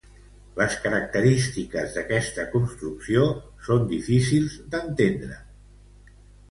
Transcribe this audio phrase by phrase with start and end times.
[0.59, 3.29] Les característiques d'aquesta construcció
[3.69, 5.41] són difícils d'entendre.